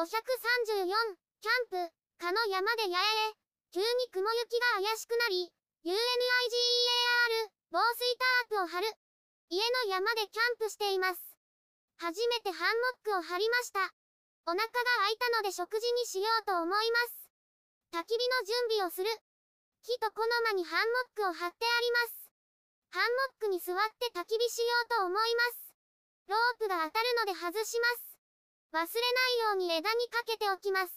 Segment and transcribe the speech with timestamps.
[0.00, 3.36] 534、キャンプ、かの山で八重へ、
[3.68, 5.52] 急に雲行きが怪しくなり、
[5.84, 5.92] UNIGEAR、
[7.68, 8.16] 防水
[8.48, 8.88] タープを張る。
[9.50, 11.20] 家の山でキャンプしています。
[11.98, 13.92] 初めてハンモックを張りました。
[14.48, 14.72] お腹が
[15.04, 17.28] 空いたので食事にしようと思います。
[17.92, 19.10] 焚き火の準備をする。
[19.84, 22.32] 木と木の間にハンモックを張ってあります。
[22.96, 25.76] ハンモックに座って焚き火しようと思います。
[26.28, 28.09] ロープが当たるので外します。
[28.70, 30.94] 忘れないように枝にかけておきます。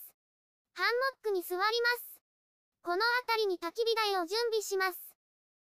[0.77, 2.21] ハンモックに座ります。
[2.85, 4.99] この辺りに焚き火台を準備します。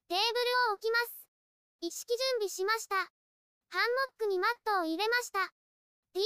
[0.06, 1.26] テーブルを置きます。
[1.82, 2.94] 意識準備しました。
[2.94, 3.10] ハン
[3.74, 5.50] モックにマットを入れました。
[6.14, 6.22] TOKYOCAMP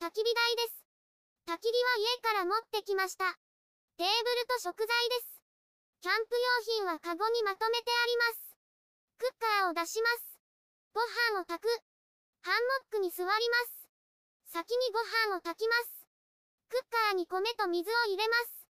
[0.00, 0.80] 焚き火台です。
[1.44, 3.36] 焚き火は家から持ってきました。
[4.00, 5.44] テーブルと食材です。
[6.00, 6.40] キャンプ用
[6.80, 8.56] 品はカゴにまとめてあります。
[9.18, 10.40] クッカーを出します。
[10.94, 11.00] ご
[11.36, 11.68] 飯を炊く。
[12.42, 12.58] ハンモ
[12.88, 13.83] ックに座ります。
[14.54, 16.06] 先にご飯を炊きます。
[16.70, 18.70] クッカーに米と水を入れます。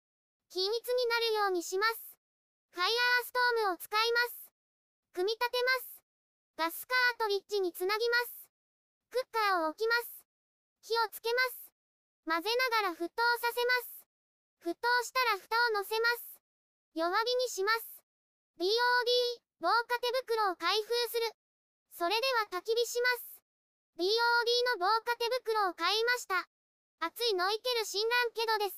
[0.48, 2.16] 均一になるようにします。
[2.72, 4.56] ファイヤーストームを使います。
[5.12, 5.60] 組み立て
[6.56, 6.72] ます。
[6.72, 8.48] ガスカートリッジにつなぎます。
[9.12, 10.24] クッカーを置きます。
[10.80, 11.68] 火をつけます。
[12.24, 14.72] 混ぜながら沸騰させます。
[14.72, 16.40] 沸騰したら蓋を乗せます。
[16.96, 18.00] 弱火にします。
[18.64, 18.72] BOD、
[19.60, 21.36] 防火手袋を開封する。
[21.92, 23.35] それでは焚き火します。
[23.96, 24.04] BOD
[24.76, 26.44] の防火手袋を買いました。
[27.00, 28.76] 熱いのいける診断けどです。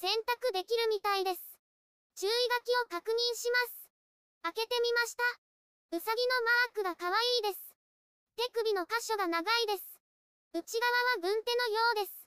[0.00, 1.44] 洗濯できるみたいです。
[2.16, 3.92] 注意書きを確認します。
[4.56, 5.24] 開けてみました。
[5.92, 7.60] うさぎのマークが可愛いです。
[8.40, 10.00] 手首の箇所が長いです。
[10.56, 10.88] 内側
[11.20, 12.24] は軍手のようです。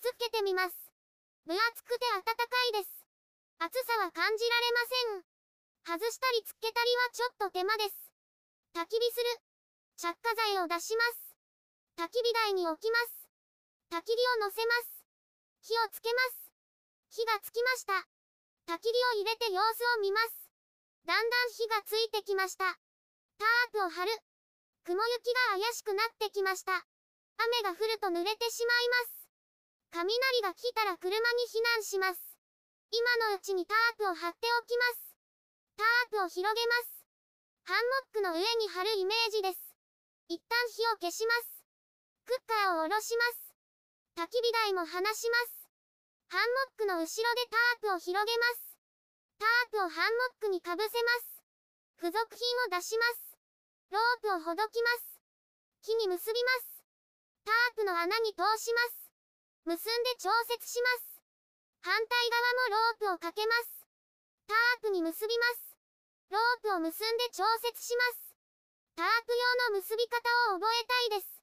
[0.00, 0.72] つけてみます。
[1.44, 3.04] 分厚くて暖かいです。
[3.60, 6.00] 暑さは感じられません。
[6.00, 7.96] 外したりつけたりはちょっと手間です。
[8.72, 9.36] 焚き火する。
[10.00, 11.21] 着火剤を出します。
[11.96, 13.28] 焚き火台に置きます。
[13.90, 15.04] 焚き火を乗せます。
[15.62, 16.52] 火をつけます。
[17.10, 17.92] 火がつきました。
[18.66, 20.48] 焚き火を入れて様子を見ます。
[21.04, 22.64] だんだん火がついてきました。
[23.38, 24.12] タープを張る。
[24.84, 26.86] 雲行きが怪しくなってきました。
[27.38, 29.22] 雨が降ると濡れてしまいます。
[29.92, 31.20] 雷が来たら車に
[31.52, 32.20] 避難します。
[32.90, 35.14] 今のうちにタープを張っておきます。
[35.76, 37.04] タープを広げます。
[37.64, 39.58] ハンモックの上に貼るイメージです。
[40.28, 41.61] 一旦火を消します。
[42.24, 43.54] クッカーを下ろします。
[44.16, 45.68] 焚き火台も離します。
[46.28, 48.78] ハンモックの後ろでタープを広げます。
[49.38, 51.42] タープをハンモックにかぶせます。
[51.98, 53.38] 付属品を出します。
[53.90, 55.20] ロープをほどきます。
[55.82, 56.84] 木に結びます。
[57.44, 59.10] タープの穴に通します。
[59.64, 61.20] 結んで調節します。
[61.82, 63.84] 反対側もロープをかけます。
[64.46, 65.76] タープに結びます。
[66.30, 68.34] ロープを結んで調節します。
[68.94, 69.34] タープ
[69.68, 71.41] 用の結び方を覚えたいです。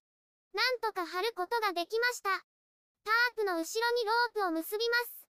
[0.53, 2.29] なんとか貼ることができました。
[3.03, 5.27] タープの後ろにロープを結びます。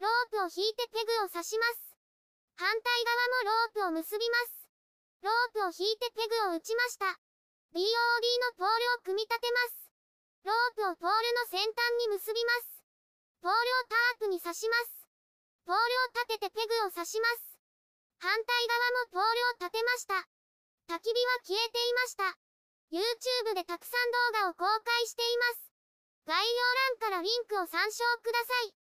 [0.00, 1.96] ロープを引いてペグを刺します。
[2.56, 4.68] 反対側もロープを結びます。
[5.22, 7.18] ロープを引いてペグを打ちました。
[7.74, 9.90] BOD のポールを組み立てます。
[10.44, 12.78] ロープをポールの先端に結びます。
[13.42, 15.06] ポールをタープに刺します。
[15.66, 17.58] ポールを立ててペグを刺します。
[18.20, 20.14] 反対側もポールを立てました。
[20.88, 22.38] 焚き火は消えていました。
[22.90, 23.97] YouTube でたくさん
[24.48, 25.68] を公開しています。
[26.24, 26.40] 概要
[27.00, 28.87] 欄からリンクを参照ください。